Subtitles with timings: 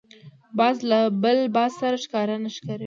[0.57, 2.79] باز له بل باز سره ښکار نه شریکوي